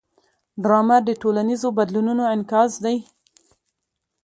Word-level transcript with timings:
ډرامه 0.63 0.97
د 1.07 1.09
ټولنیزو 1.21 1.69
بدلونونو 1.77 2.23
انعکاس 2.33 2.71
دی 2.83 2.97